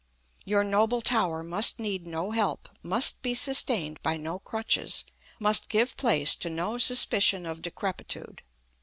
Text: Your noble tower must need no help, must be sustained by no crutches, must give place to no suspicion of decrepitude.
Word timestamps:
Your 0.45 0.63
noble 0.63 1.01
tower 1.03 1.43
must 1.43 1.77
need 1.77 2.07
no 2.07 2.31
help, 2.31 2.67
must 2.81 3.21
be 3.21 3.35
sustained 3.35 4.01
by 4.01 4.17
no 4.17 4.39
crutches, 4.39 5.05
must 5.37 5.69
give 5.69 5.95
place 5.95 6.35
to 6.37 6.49
no 6.49 6.79
suspicion 6.79 7.45
of 7.45 7.61
decrepitude. 7.61 8.41